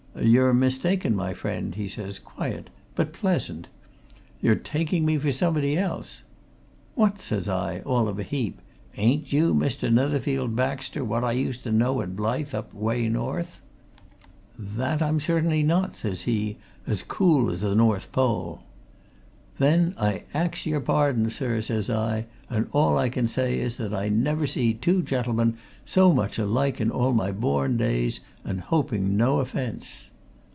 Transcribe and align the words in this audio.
'You're 0.19 0.53
mistaken, 0.53 1.15
my 1.15 1.33
friend,' 1.33 1.73
he 1.75 1.87
says, 1.87 2.19
quiet, 2.19 2.69
but 2.95 3.13
pleasant. 3.13 3.69
'You're 4.41 4.53
taking 4.55 5.05
me 5.05 5.17
for 5.17 5.31
somebody 5.31 5.77
else.' 5.77 6.23
'What!' 6.95 7.21
says 7.21 7.47
I, 7.47 7.79
all 7.85 8.09
of 8.09 8.19
a 8.19 8.23
heap. 8.23 8.59
'Ain't 8.97 9.31
you 9.31 9.55
Mr. 9.55 9.91
Netherfield 9.91 10.53
Baxter, 10.53 11.03
what 11.05 11.23
I 11.23 11.31
used 11.31 11.63
to 11.63 11.71
know 11.71 12.01
at 12.01 12.15
Blyth, 12.17 12.53
away 12.53 13.05
up 13.07 13.11
North?' 13.13 13.61
'That 14.59 15.01
I'm 15.01 15.19
certainly 15.21 15.63
not,' 15.63 15.95
says 15.95 16.23
he, 16.23 16.57
as 16.85 17.03
cool 17.03 17.49
as 17.49 17.61
the 17.61 17.73
North 17.73 18.11
Pole. 18.11 18.61
'Then 19.59 19.93
I 19.97 20.23
ax 20.33 20.65
your 20.65 20.79
pardon, 20.81 21.29
sir,' 21.29 21.61
says 21.61 21.89
I, 21.89 22.25
'and 22.49 22.67
all 22.71 22.97
I 22.97 23.09
can 23.09 23.27
say 23.27 23.59
is 23.59 23.77
that 23.77 23.93
I 23.93 24.07
never 24.09 24.45
see 24.47 24.73
two 24.73 25.01
gentlemen 25.03 25.57
so 25.85 26.13
much 26.13 26.37
alike 26.39 26.79
in 26.81 26.89
all 26.91 27.13
my 27.13 27.31
born 27.31 27.77
days, 27.77 28.21
and 28.45 28.59
hoping 28.61 29.15
no 29.17 29.37
offence.' 29.39 30.07